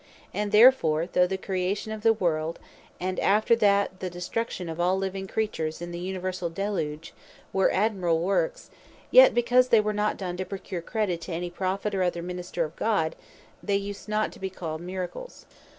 [0.33, 2.57] And therefore, though the creation of the world,
[2.99, 7.13] and after that the destruction of all living creatures in the universall deluge,
[7.53, 8.71] were admirable works;
[9.11, 12.65] yet because they were not done to procure credit to any Prophet, or other Minister
[12.65, 13.15] of God,
[13.61, 15.45] they use not to be called Miracles.